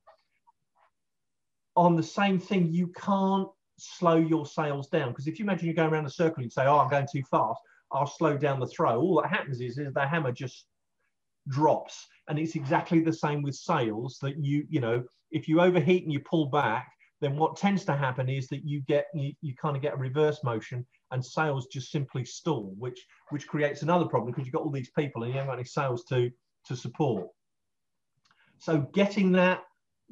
On 1.76 1.97
the 1.97 2.02
same 2.02 2.38
thing, 2.38 2.73
you 2.73 2.88
can't 2.88 3.49
slow 3.78 4.16
your 4.16 4.47
sales 4.47 4.88
down. 4.88 5.11
Because 5.11 5.26
if 5.26 5.38
you 5.38 5.45
imagine 5.45 5.66
you're 5.66 5.75
going 5.75 5.92
around 5.92 6.06
a 6.06 6.11
circle 6.11 6.42
and 6.42 6.52
say, 6.52 6.66
oh, 6.66 6.78
I'm 6.78 6.90
going 6.90 7.06
too 7.11 7.23
fast, 7.30 7.61
I'll 7.92 8.06
slow 8.06 8.37
down 8.37 8.61
the 8.61 8.66
throw. 8.66 9.00
All 9.00 9.21
that 9.21 9.30
happens 9.30 9.61
is, 9.61 9.78
is 9.78 9.92
the 9.92 10.06
hammer 10.06 10.33
just 10.33 10.66
drops. 11.49 12.06
And 12.28 12.38
it's 12.38 12.56
exactly 12.56 13.00
the 13.00 13.12
same 13.12 13.42
with 13.42 13.54
sales 13.54 14.18
that 14.23 14.37
you, 14.38 14.66
you 14.68 14.80
know, 14.80 15.04
if 15.30 15.49
you 15.49 15.61
overheat 15.61 16.04
and 16.04 16.12
you 16.12 16.21
pull 16.21 16.47
back, 16.47 16.88
then 17.21 17.37
what 17.37 17.56
tends 17.56 17.85
to 17.85 17.97
happen 17.97 18.28
is 18.28 18.49
that 18.49 18.64
you 18.64 18.83
get 18.83 19.06
you, 19.14 19.33
you 19.40 19.54
kind 19.54 19.75
of 19.75 19.83
get 19.83 19.95
a 19.95 19.97
reverse 19.97 20.42
motion 20.45 20.87
and 21.12 21.25
sales 21.25 21.66
just 21.73 21.90
simply 21.90 22.25
stall, 22.25 22.75
which 22.78 23.06
which 23.30 23.47
creates 23.47 23.83
another 23.83 24.04
problem 24.04 24.30
because 24.30 24.45
you've 24.45 24.52
got 24.52 24.62
all 24.62 24.71
these 24.71 24.90
people 24.90 25.23
and 25.23 25.33
you 25.33 25.38
haven't 25.38 25.50
got 25.50 25.59
any 25.59 25.64
sales 25.64 26.04
to 26.04 26.30
to 26.66 26.76
support. 26.76 27.28
So 28.59 28.80
getting 28.92 29.33
that 29.33 29.62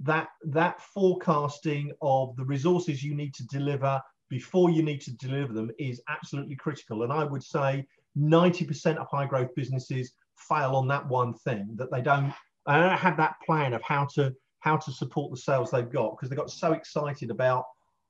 that 0.02 0.28
that 0.44 0.80
forecasting 0.80 1.92
of 2.02 2.34
the 2.36 2.44
resources 2.44 3.02
you 3.02 3.14
need 3.14 3.34
to 3.34 3.46
deliver 3.46 4.00
before 4.28 4.70
you 4.70 4.82
need 4.82 5.00
to 5.00 5.12
deliver 5.16 5.52
them 5.52 5.70
is 5.78 6.02
absolutely 6.08 6.56
critical. 6.56 7.04
And 7.04 7.12
I 7.12 7.24
would 7.24 7.42
say 7.42 7.86
90% 8.18 8.96
of 8.96 9.06
high 9.10 9.26
growth 9.26 9.54
businesses 9.54 10.12
fail 10.36 10.74
on 10.74 10.88
that 10.88 11.06
one 11.08 11.34
thing 11.34 11.68
that 11.76 11.90
they 11.92 12.00
don't, 12.00 12.32
they 12.66 12.72
don't 12.72 12.98
have 12.98 13.16
that 13.18 13.36
plan 13.46 13.74
of 13.74 13.82
how 13.82 14.06
to 14.14 14.34
how 14.60 14.78
to 14.78 14.90
support 14.90 15.30
the 15.30 15.36
sales 15.36 15.70
they've 15.70 15.92
got 15.92 16.12
because 16.12 16.30
they 16.30 16.36
got 16.36 16.50
so 16.50 16.72
excited 16.72 17.30
about 17.30 17.64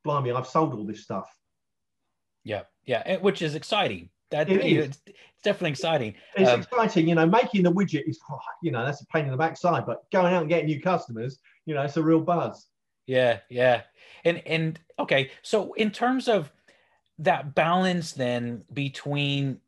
blimey, 0.04 0.30
I've 0.30 0.46
sold 0.46 0.72
all 0.72 0.86
this 0.86 1.02
stuff. 1.02 1.28
Yeah, 2.44 2.62
yeah, 2.84 3.16
which 3.16 3.42
is 3.42 3.56
exciting. 3.56 4.10
That 4.34 4.50
it 4.50 4.64
is. 4.64 4.86
It's, 4.86 5.00
it's 5.06 5.42
definitely 5.44 5.70
exciting. 5.70 6.14
It's 6.34 6.50
um, 6.50 6.62
exciting, 6.62 7.08
you 7.08 7.14
know. 7.14 7.24
Making 7.24 7.62
the 7.62 7.72
widget 7.72 8.08
is, 8.08 8.18
oh, 8.28 8.38
you 8.64 8.72
know, 8.72 8.84
that's 8.84 9.00
a 9.00 9.06
pain 9.06 9.26
in 9.26 9.30
the 9.30 9.36
backside. 9.36 9.86
But 9.86 10.10
going 10.10 10.34
out 10.34 10.40
and 10.40 10.48
getting 10.48 10.66
new 10.66 10.82
customers, 10.82 11.38
you 11.66 11.74
know, 11.74 11.82
it's 11.82 11.96
a 11.96 12.02
real 12.02 12.18
buzz. 12.18 12.66
Yeah, 13.06 13.38
yeah, 13.48 13.82
and 14.24 14.42
and 14.44 14.80
okay. 14.98 15.30
So 15.42 15.74
in 15.74 15.92
terms 15.92 16.26
of 16.26 16.50
that 17.20 17.54
balance, 17.54 18.10
then 18.10 18.64
between 18.72 19.60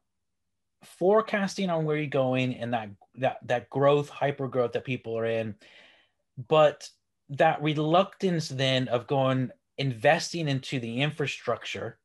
forecasting 0.82 1.70
on 1.70 1.84
where 1.84 1.96
you're 1.96 2.06
going 2.06 2.56
and 2.56 2.74
that 2.74 2.90
that 3.14 3.38
that 3.46 3.70
growth, 3.70 4.08
hyper 4.08 4.48
growth 4.48 4.72
that 4.72 4.84
people 4.84 5.16
are 5.16 5.26
in, 5.26 5.54
but 6.48 6.88
that 7.28 7.62
reluctance 7.62 8.48
then 8.48 8.88
of 8.88 9.06
going 9.06 9.52
investing 9.78 10.48
into 10.48 10.80
the 10.80 11.02
infrastructure. 11.02 11.98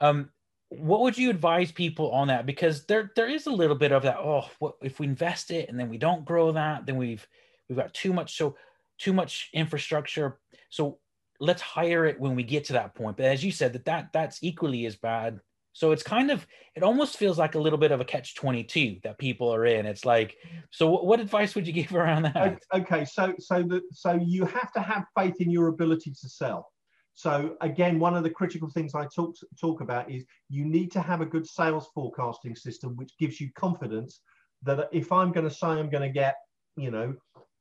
Um, 0.00 0.30
what 0.78 1.00
would 1.00 1.18
you 1.18 1.30
advise 1.30 1.72
people 1.72 2.10
on 2.12 2.28
that? 2.28 2.46
Because 2.46 2.84
there 2.86 3.12
there 3.16 3.28
is 3.28 3.46
a 3.46 3.52
little 3.52 3.76
bit 3.76 3.92
of 3.92 4.02
that. 4.02 4.18
Oh, 4.18 4.48
what 4.58 4.74
if 4.82 5.00
we 5.00 5.06
invest 5.06 5.50
it 5.50 5.68
and 5.68 5.78
then 5.78 5.88
we 5.88 5.98
don't 5.98 6.24
grow 6.24 6.52
that? 6.52 6.86
Then 6.86 6.96
we've 6.96 7.26
we've 7.68 7.78
got 7.78 7.94
too 7.94 8.12
much 8.12 8.36
so 8.36 8.56
too 8.98 9.12
much 9.12 9.50
infrastructure. 9.52 10.38
So 10.70 10.98
let's 11.40 11.62
hire 11.62 12.06
it 12.06 12.20
when 12.20 12.34
we 12.34 12.42
get 12.42 12.64
to 12.66 12.72
that 12.74 12.94
point. 12.94 13.16
But 13.16 13.26
as 13.26 13.44
you 13.44 13.52
said, 13.52 13.72
that 13.72 13.84
that 13.86 14.12
that's 14.12 14.42
equally 14.42 14.86
as 14.86 14.96
bad. 14.96 15.40
So 15.72 15.90
it's 15.90 16.04
kind 16.04 16.30
of 16.30 16.46
it 16.76 16.82
almost 16.82 17.16
feels 17.16 17.36
like 17.36 17.56
a 17.56 17.58
little 17.58 17.78
bit 17.78 17.90
of 17.90 18.00
a 18.00 18.04
catch 18.04 18.34
twenty 18.34 18.62
two 18.62 18.98
that 19.02 19.18
people 19.18 19.52
are 19.52 19.66
in. 19.66 19.86
It's 19.86 20.04
like, 20.04 20.36
so 20.70 20.88
what, 20.88 21.04
what 21.06 21.20
advice 21.20 21.54
would 21.54 21.66
you 21.66 21.72
give 21.72 21.94
around 21.94 22.22
that? 22.22 22.62
Okay, 22.72 23.04
so 23.04 23.34
so 23.38 23.62
the 23.62 23.82
so 23.92 24.12
you 24.12 24.44
have 24.44 24.72
to 24.72 24.80
have 24.80 25.04
faith 25.18 25.40
in 25.40 25.50
your 25.50 25.68
ability 25.68 26.12
to 26.12 26.28
sell. 26.28 26.70
So 27.14 27.56
again, 27.60 27.98
one 27.98 28.16
of 28.16 28.24
the 28.24 28.30
critical 28.30 28.68
things 28.68 28.94
I 28.94 29.06
talk 29.06 29.36
talk 29.60 29.80
about 29.80 30.10
is 30.10 30.24
you 30.48 30.64
need 30.64 30.90
to 30.92 31.00
have 31.00 31.20
a 31.20 31.26
good 31.26 31.46
sales 31.46 31.88
forecasting 31.94 32.56
system, 32.56 32.96
which 32.96 33.16
gives 33.18 33.40
you 33.40 33.50
confidence 33.54 34.20
that 34.64 34.88
if 34.92 35.12
I'm 35.12 35.32
going 35.32 35.48
to 35.48 35.54
say 35.54 35.68
I'm 35.68 35.90
going 35.90 36.02
to 36.02 36.12
get, 36.12 36.36
you 36.76 36.90
know, 36.90 37.14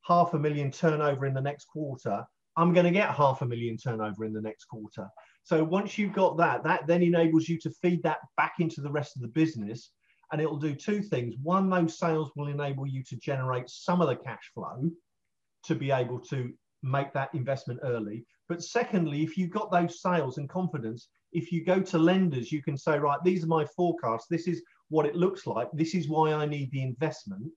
half 0.05 0.33
a 0.33 0.39
million 0.39 0.72
turnover 0.72 1.25
in 1.25 1.33
the 1.33 1.41
next 1.41 1.65
quarter, 1.65 2.25
I'm 2.55 2.74
going 2.74 2.86
to 2.86 2.91
get 2.91 3.10
half 3.10 3.41
a 3.41 3.45
million 3.45 3.77
turnover 3.77 4.25
in 4.25 4.33
the 4.33 4.41
next 4.41 4.65
quarter. 4.65 5.07
So 5.43 5.63
once 5.63 5.98
you've 5.98 6.13
got 6.13 6.38
that, 6.38 6.63
that 6.63 6.88
then 6.88 7.03
enables 7.03 7.48
you 7.50 7.60
to 7.60 7.69
feed 7.81 8.01
that 8.03 8.19
back 8.38 8.55
into 8.60 8.81
the 8.81 8.91
rest 8.91 9.15
of 9.15 9.22
the 9.22 9.27
business. 9.27 9.91
And 10.31 10.41
it'll 10.41 10.57
do 10.57 10.74
two 10.74 11.01
things. 11.01 11.36
One, 11.43 11.69
those 11.69 12.00
sales 12.00 12.31
will 12.36 12.48
enable 12.48 12.88
you 12.88 13.03
to 13.03 13.15
generate 13.17 13.69
some 13.69 14.01
of 14.01 14.07
the 14.07 14.15
cash 14.15 14.50
flow 14.53 14.89
to 15.65 15.75
be 15.75 15.91
able 15.91 16.19
to 16.19 16.51
make 16.83 17.13
that 17.13 17.33
investment 17.33 17.79
early. 17.83 18.25
But 18.49 18.61
secondly, 18.61 19.23
if 19.23 19.37
you've 19.37 19.49
got 19.51 19.71
those 19.71 20.01
sales 20.01 20.37
and 20.37 20.49
confidence, 20.49 21.07
if 21.31 21.51
you 21.51 21.63
go 21.63 21.79
to 21.81 21.97
lenders, 21.97 22.51
you 22.51 22.61
can 22.61 22.77
say, 22.77 22.99
right, 22.99 23.19
these 23.23 23.43
are 23.43 23.47
my 23.47 23.65
forecasts. 23.65 24.27
This 24.29 24.47
is 24.47 24.61
what 24.89 25.05
it 25.05 25.15
looks 25.15 25.47
like. 25.47 25.69
This 25.73 25.95
is 25.95 26.07
why 26.07 26.33
I 26.33 26.45
need 26.45 26.69
the 26.71 26.83
investment, 26.83 27.49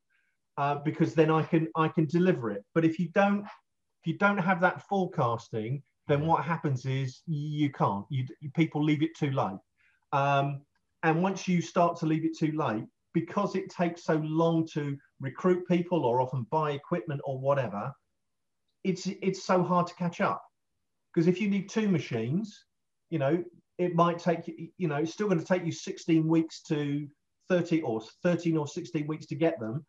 uh, 0.56 0.76
because 0.76 1.14
then 1.14 1.30
I 1.30 1.42
can 1.42 1.68
I 1.76 1.88
can 1.88 2.06
deliver 2.06 2.50
it. 2.50 2.64
But 2.75 2.85
if 2.85 2.99
you 2.99 3.09
don't 3.09 3.40
if 3.40 4.06
you 4.06 4.16
don't 4.16 4.38
have 4.38 4.61
that 4.61 4.83
forecasting, 4.83 5.83
then 6.09 6.26
what 6.26 6.45
happens 6.45 6.87
is 6.87 7.23
you 7.26 7.71
can't. 7.71 8.06
You 8.09 8.26
people 8.54 8.83
leave 8.83 9.02
it 9.02 9.16
too 9.16 9.33
late. 9.33 9.59
Um, 10.12 10.62
and 11.02 11.23
once 11.23 11.47
you 11.47 11.61
start 11.61 11.99
to 11.99 12.06
leave 12.06 12.25
it 12.25 12.38
too 12.38 12.52
late, 12.52 12.85
because 13.12 13.56
it 13.56 13.71
takes 13.71 14.04
so 14.04 14.16
long 14.25 14.66
to 14.75 14.97
recruit 15.21 15.66
people 15.68 16.04
or 16.04 16.21
often 16.21 16.47
buy 16.50 16.73
equipment 16.73 17.21
or 17.25 17.38
whatever, 17.38 17.92
it's 18.87 19.07
it's 19.07 19.43
so 19.43 19.62
hard 19.62 19.87
to 19.88 19.95
catch 19.95 20.21
up. 20.21 20.43
Because 21.12 21.26
if 21.26 21.40
you 21.40 21.49
need 21.49 21.69
two 21.69 21.88
machines, 21.88 22.64
you 23.11 23.19
know, 23.19 23.43
it 23.78 23.95
might 23.95 24.19
take 24.19 24.47
you, 24.47 24.69
you 24.78 24.88
know, 24.88 24.97
it's 24.97 25.12
still 25.12 25.28
going 25.28 25.40
to 25.40 25.45
take 25.45 25.64
you 25.64 25.73
16 25.73 26.26
weeks 26.26 26.62
to 26.62 27.09
30 27.49 27.83
or 27.83 28.02
13 28.23 28.57
or 28.57 28.66
16 28.66 29.07
weeks 29.07 29.26
to 29.26 29.35
get 29.35 29.59
them. 29.61 29.85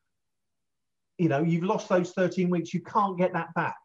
You 1.17 1.29
know, 1.29 1.41
you've 1.43 1.63
lost 1.63 1.89
those 1.89 2.11
13 2.11 2.49
weeks, 2.49 2.73
you 2.73 2.81
can't 2.81 3.17
get 3.17 3.33
that 3.33 3.53
back. 3.55 3.75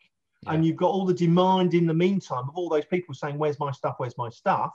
Yeah. 0.43 0.53
And 0.53 0.67
you've 0.67 0.77
got 0.77 0.91
all 0.91 1.07
the 1.07 1.15
demand 1.15 1.75
in 1.75 1.87
the 1.87 1.95
meantime 1.95 2.49
of 2.49 2.55
all 2.55 2.69
those 2.69 2.85
people 2.87 3.15
saying, 3.15 3.39
Where's 3.39 3.59
my 3.59 3.71
stuff? 3.71 3.95
Where's 3.99 4.19
my 4.19 4.29
stuff? 4.29 4.71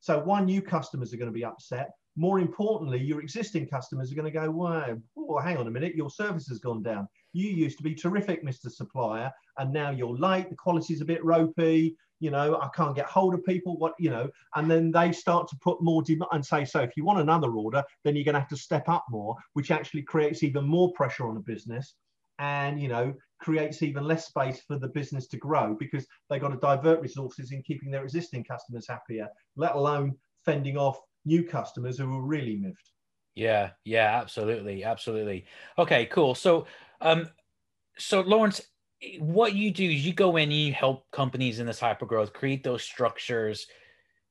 So, 0.00 0.18
one, 0.20 0.46
new 0.46 0.62
customers 0.62 1.12
are 1.12 1.16
going 1.16 1.30
to 1.30 1.38
be 1.38 1.44
upset. 1.44 1.90
More 2.16 2.40
importantly, 2.40 2.98
your 2.98 3.20
existing 3.20 3.66
customers 3.68 4.10
are 4.10 4.14
going 4.14 4.30
to 4.32 4.38
go, 4.38 4.50
Wow, 4.50 4.96
well, 5.14 5.42
hang 5.42 5.56
on 5.56 5.66
a 5.66 5.70
minute, 5.70 5.94
your 5.94 6.10
service 6.10 6.46
has 6.48 6.58
gone 6.58 6.82
down. 6.82 7.08
You 7.32 7.48
used 7.48 7.78
to 7.78 7.84
be 7.84 7.94
terrific, 7.94 8.44
Mr. 8.44 8.70
Supplier, 8.70 9.30
and 9.58 9.72
now 9.72 9.90
you're 9.90 10.16
late. 10.16 10.50
The 10.50 10.56
quality's 10.56 11.00
a 11.00 11.04
bit 11.04 11.24
ropey. 11.24 11.96
You 12.18 12.30
know, 12.30 12.60
I 12.60 12.68
can't 12.74 12.94
get 12.94 13.06
hold 13.06 13.34
of 13.34 13.44
people. 13.44 13.78
What 13.78 13.94
you 13.98 14.10
know, 14.10 14.28
and 14.56 14.70
then 14.70 14.90
they 14.90 15.12
start 15.12 15.48
to 15.48 15.56
put 15.62 15.82
more 15.82 16.02
demand 16.02 16.28
and 16.32 16.44
say, 16.44 16.64
so 16.64 16.80
if 16.80 16.96
you 16.96 17.04
want 17.04 17.20
another 17.20 17.52
order, 17.52 17.82
then 18.04 18.16
you're 18.16 18.24
going 18.24 18.34
to 18.34 18.40
have 18.40 18.48
to 18.48 18.56
step 18.56 18.88
up 18.88 19.04
more, 19.08 19.36
which 19.54 19.70
actually 19.70 20.02
creates 20.02 20.42
even 20.42 20.64
more 20.64 20.92
pressure 20.92 21.26
on 21.28 21.34
the 21.34 21.40
business, 21.40 21.94
and 22.38 22.80
you 22.80 22.88
know, 22.88 23.14
creates 23.40 23.82
even 23.82 24.04
less 24.04 24.26
space 24.26 24.60
for 24.66 24.78
the 24.78 24.88
business 24.88 25.26
to 25.28 25.38
grow 25.38 25.74
because 25.78 26.06
they've 26.28 26.40
got 26.40 26.48
to 26.48 26.58
divert 26.58 27.00
resources 27.00 27.52
in 27.52 27.62
keeping 27.62 27.90
their 27.90 28.04
existing 28.04 28.44
customers 28.44 28.86
happier, 28.88 29.28
let 29.56 29.74
alone 29.74 30.14
fending 30.44 30.76
off 30.76 30.98
new 31.24 31.44
customers 31.44 31.98
who 31.98 32.12
are 32.16 32.22
really 32.22 32.56
miffed. 32.56 32.92
Yeah, 33.34 33.70
yeah, 33.84 34.20
absolutely, 34.20 34.84
absolutely. 34.84 35.46
Okay, 35.78 36.06
cool. 36.06 36.34
So, 36.34 36.66
um, 37.00 37.28
so 37.98 38.20
Laurence, 38.20 38.60
what 39.18 39.54
you 39.54 39.70
do 39.70 39.84
is 39.84 40.04
you 40.04 40.12
go 40.12 40.36
in 40.36 40.44
and 40.44 40.52
you 40.52 40.72
help 40.72 41.10
companies 41.10 41.60
in 41.60 41.66
this 41.66 41.80
hyper 41.80 42.06
growth 42.06 42.32
create 42.32 42.62
those 42.62 42.82
structures 42.82 43.66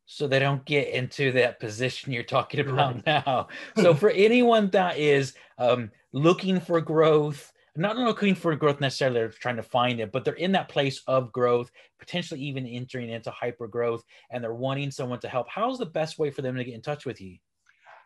so 0.06 0.28
they 0.28 0.40
don't 0.40 0.66
get 0.66 0.90
into 0.90 1.32
that 1.34 1.60
position 1.60 2.12
you're 2.12 2.24
talking 2.24 2.60
about 2.68 3.06
right. 3.06 3.06
now. 3.06 3.48
So 3.76 3.94
for 3.94 4.10
anyone 4.10 4.70
that 4.72 4.98
is 4.98 5.34
um, 5.58 5.92
looking 6.14 6.60
for 6.60 6.82
growth, 6.82 7.52
not 7.76 7.96
looking 7.96 8.36
for 8.36 8.56
growth 8.56 8.82
necessarily, 8.82 9.20
they're 9.20 9.30
trying 9.30 9.56
to 9.58 9.64
find 9.64 10.00
it, 10.00 10.12
but 10.12 10.26
they're 10.26 10.34
in 10.34 10.52
that 10.54 10.68
place 10.70 11.02
of 11.08 11.32
growth, 11.32 11.72
potentially 12.00 12.42
even 12.42 12.66
entering 12.66 13.10
into 13.10 13.32
hyper 13.32 13.68
growth, 13.68 14.04
and 14.32 14.44
they're 14.44 14.54
wanting 14.54 14.92
someone 14.92 15.20
to 15.20 15.30
help. 15.30 15.48
How's 15.48 15.78
the 15.78 15.86
best 15.86 16.18
way 16.18 16.32
for 16.32 16.42
them 16.42 16.56
to 16.56 16.64
get 16.64 16.74
in 16.74 16.82
touch 16.82 17.06
with 17.06 17.22
you? 17.22 17.38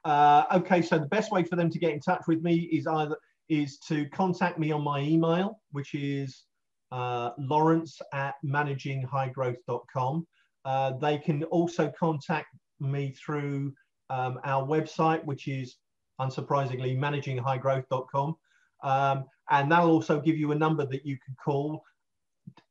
Uh, 0.05 0.43
okay, 0.53 0.81
so 0.81 0.99
the 0.99 1.07
best 1.07 1.31
way 1.31 1.43
for 1.43 1.55
them 1.55 1.69
to 1.69 1.79
get 1.79 1.91
in 1.91 1.99
touch 1.99 2.23
with 2.27 2.41
me 2.41 2.55
is 2.55 2.87
either 2.87 3.17
is 3.49 3.77
to 3.79 4.07
contact 4.09 4.57
me 4.57 4.71
on 4.71 4.83
my 4.83 4.99
email, 4.99 5.59
which 5.71 5.93
is 5.93 6.43
uh, 6.91 7.31
Laurence 7.37 7.99
at 8.13 8.35
managinghighgrowth.com. 8.45 10.27
Uh, 10.65 10.91
they 11.01 11.17
can 11.17 11.43
also 11.45 11.91
contact 11.99 12.47
me 12.79 13.11
through 13.11 13.73
um, 14.09 14.39
our 14.45 14.65
website, 14.65 15.23
which 15.25 15.47
is 15.47 15.77
unsurprisingly 16.21 16.97
managinghighgrowth.com. 16.97 18.35
Um, 18.83 19.25
and 19.49 19.71
that'll 19.71 19.91
also 19.91 20.19
give 20.19 20.37
you 20.37 20.51
a 20.51 20.55
number 20.55 20.85
that 20.85 21.05
you 21.05 21.17
can 21.25 21.35
call. 21.43 21.83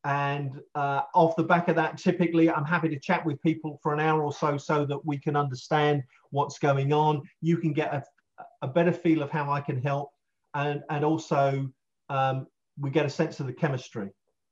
And 0.05 0.61
uh, 0.75 1.03
off 1.15 1.37
the 1.37 1.45
back 1.45 1.69
of 1.69 1.77
that, 1.77 1.99
typically 1.99 2.51
I'm 2.51 2.65
happy 2.65 2.89
to 2.89 2.99
chat 2.99 3.25
with 3.25 3.41
people 3.43 3.79
for 3.83 3.93
an 3.93 4.01
hour 4.01 4.23
or 4.23 4.33
so 4.33 4.57
so 4.57 4.85
that 4.87 5.05
we 5.05 5.19
can 5.19 5.37
understand 5.37 6.03
what's 6.31 6.59
going 6.59 6.93
on. 6.93 7.23
You 7.41 7.57
can 7.57 7.73
get 7.73 7.95
a, 7.95 8.05
a 8.63 8.69
better 8.69 8.93
feel 8.93 9.23
of 9.23 9.31
how 9.31 9.51
I 9.51 9.61
can 9.61 9.81
help 9.81 10.11
and, 10.55 10.83
and 10.91 11.05
also 11.05 11.69
um, 12.09 12.47
we 12.79 12.91
get 12.91 13.07
a 13.07 13.11
sense 13.11 13.41
of 13.41 13.47
the 13.47 13.53
chemistry. 13.53 14.11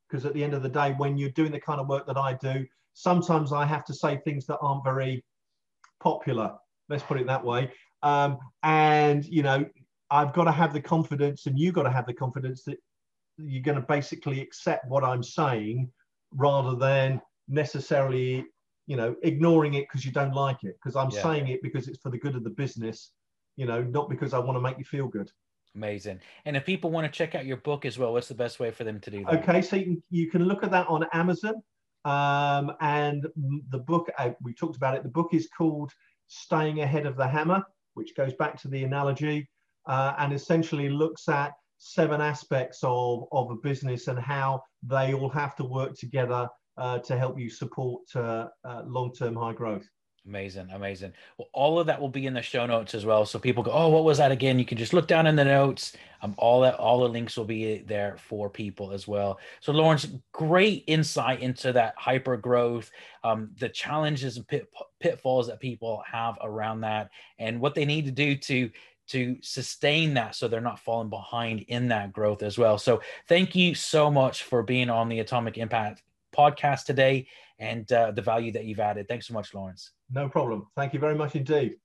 Because 0.08 0.26
at 0.26 0.34
the 0.34 0.42
end 0.42 0.54
of 0.54 0.62
the 0.62 0.68
day, 0.68 0.94
when 0.96 1.16
you're 1.16 1.30
doing 1.30 1.52
the 1.52 1.60
kind 1.60 1.80
of 1.80 1.88
work 1.88 2.06
that 2.06 2.16
I 2.16 2.34
do, 2.34 2.66
sometimes 2.94 3.52
I 3.52 3.64
have 3.64 3.84
to 3.84 3.94
say 3.94 4.18
things 4.18 4.46
that 4.46 4.58
aren't 4.60 4.84
very 4.84 5.24
popular. 6.02 6.54
Let's 6.88 7.04
put 7.04 7.20
it 7.20 7.26
that 7.28 7.44
way. 7.44 7.70
Um, 8.02 8.38
and 8.62 9.24
you 9.24 9.42
know, 9.42 9.64
I've 10.10 10.32
got 10.32 10.44
to 10.44 10.52
have 10.52 10.72
the 10.72 10.80
confidence, 10.80 11.46
and 11.46 11.58
you've 11.58 11.74
got 11.74 11.84
to 11.84 11.90
have 11.90 12.06
the 12.06 12.14
confidence 12.14 12.64
that 12.64 12.78
you're 13.44 13.62
going 13.62 13.80
to 13.80 13.86
basically 13.86 14.40
accept 14.40 14.88
what 14.88 15.04
I'm 15.04 15.22
saying, 15.22 15.90
rather 16.32 16.76
than 16.76 17.20
necessarily 17.48 18.46
you 18.90 18.96
know, 18.96 19.14
ignoring 19.22 19.74
it 19.74 19.82
because 19.82 20.04
you 20.04 20.10
don't 20.10 20.34
like 20.34 20.64
it. 20.64 20.76
Because 20.82 20.96
I'm 20.96 21.12
Yeah. 21.12 21.22
saying 21.22 21.46
it 21.46 21.62
because 21.62 21.86
it's 21.86 22.00
for 22.00 22.10
the 22.10 22.18
good 22.18 22.34
of 22.34 22.42
the 22.42 22.50
business, 22.50 23.12
you 23.54 23.64
know, 23.64 23.84
not 23.84 24.08
because 24.08 24.34
I 24.34 24.40
want 24.40 24.56
to 24.56 24.60
make 24.60 24.78
you 24.78 24.84
feel 24.84 25.06
good. 25.06 25.30
Amazing. 25.76 26.18
And 26.44 26.56
if 26.56 26.66
people 26.66 26.90
want 26.90 27.04
to 27.06 27.16
check 27.16 27.36
out 27.36 27.46
your 27.46 27.58
book 27.58 27.84
as 27.84 28.00
well, 28.00 28.12
what's 28.12 28.26
the 28.26 28.34
best 28.34 28.58
way 28.58 28.72
for 28.72 28.82
them 28.82 28.98
to 28.98 29.10
do 29.12 29.24
that? 29.26 29.48
Okay, 29.48 29.62
so 29.62 29.76
you 29.76 29.84
can, 29.84 30.02
you 30.10 30.28
can 30.28 30.44
look 30.44 30.64
at 30.64 30.72
that 30.72 30.88
on 30.88 31.06
Amazon. 31.12 31.62
Um, 32.04 32.72
and 32.80 33.28
the 33.68 33.78
book, 33.78 34.10
uh, 34.18 34.30
we 34.42 34.54
talked 34.54 34.74
about 34.74 34.96
it, 34.96 35.04
the 35.04 35.08
book 35.08 35.34
is 35.34 35.48
called 35.56 35.92
Staying 36.26 36.80
Ahead 36.80 37.06
of 37.06 37.16
the 37.16 37.28
Hammer, 37.28 37.62
which 37.94 38.16
goes 38.16 38.34
back 38.34 38.60
to 38.62 38.68
the 38.68 38.82
analogy 38.82 39.48
uh, 39.86 40.14
and 40.18 40.32
essentially 40.32 40.88
looks 40.88 41.28
at 41.28 41.52
seven 41.80 42.20
aspects 42.20 42.80
of, 42.82 43.24
of 43.32 43.50
a 43.50 43.56
business 43.56 44.06
and 44.06 44.18
how 44.18 44.62
they 44.82 45.14
all 45.14 45.30
have 45.30 45.56
to 45.56 45.64
work 45.64 45.96
together 45.96 46.48
uh, 46.76 46.98
to 46.98 47.18
help 47.18 47.38
you 47.40 47.50
support 47.50 48.02
uh, 48.14 48.48
uh, 48.64 48.82
long 48.86 49.12
term 49.12 49.34
high 49.34 49.54
growth. 49.54 49.88
Amazing, 50.26 50.68
amazing. 50.72 51.14
Well, 51.38 51.48
all 51.54 51.80
of 51.80 51.86
that 51.86 51.98
will 51.98 52.10
be 52.10 52.26
in 52.26 52.34
the 52.34 52.42
show 52.42 52.66
notes 52.66 52.94
as 52.94 53.06
well. 53.06 53.24
So 53.24 53.38
people 53.38 53.62
go, 53.62 53.72
oh, 53.72 53.88
what 53.88 54.04
was 54.04 54.18
that 54.18 54.30
again? 54.30 54.58
You 54.58 54.66
can 54.66 54.76
just 54.76 54.92
look 54.92 55.08
down 55.08 55.26
in 55.26 55.34
the 55.34 55.44
notes. 55.44 55.96
Um, 56.20 56.34
all 56.36 56.60
that, 56.60 56.74
all 56.74 57.00
the 57.00 57.08
links 57.08 57.38
will 57.38 57.46
be 57.46 57.78
there 57.78 58.16
for 58.18 58.50
people 58.50 58.92
as 58.92 59.08
well. 59.08 59.40
So 59.60 59.72
Laurence, 59.72 60.06
great 60.32 60.84
insight 60.86 61.40
into 61.40 61.72
that 61.72 61.94
hyper 61.96 62.36
growth, 62.36 62.90
um, 63.24 63.50
the 63.58 63.70
challenges 63.70 64.36
and 64.36 64.46
pit, 64.46 64.70
pitfalls 65.00 65.46
that 65.46 65.58
people 65.58 66.02
have 66.06 66.36
around 66.42 66.82
that, 66.82 67.10
and 67.38 67.58
what 67.58 67.74
they 67.74 67.86
need 67.86 68.04
to 68.04 68.12
do 68.12 68.36
to 68.36 68.70
to 69.10 69.36
sustain 69.42 70.14
that 70.14 70.34
so 70.34 70.48
they're 70.48 70.60
not 70.60 70.78
falling 70.78 71.10
behind 71.10 71.60
in 71.68 71.88
that 71.88 72.12
growth 72.12 72.42
as 72.42 72.58
well. 72.58 72.78
So 72.78 73.00
thank 73.28 73.54
you 73.54 73.74
so 73.74 74.10
much 74.10 74.44
for 74.44 74.62
being 74.62 74.90
on 74.90 75.08
the 75.08 75.20
Atomic 75.20 75.58
Impact 75.58 76.02
podcast 76.36 76.84
today 76.84 77.26
and 77.58 77.90
uh, 77.92 78.12
the 78.12 78.22
value 78.22 78.52
that 78.52 78.64
you've 78.64 78.80
added. 78.80 79.08
Thanks 79.08 79.26
so 79.26 79.34
much, 79.34 79.52
Laurence. 79.52 79.92
No 80.10 80.28
problem. 80.28 80.66
Thank 80.76 80.94
you 80.94 81.00
very 81.00 81.14
much 81.14 81.36
indeed. 81.36 81.76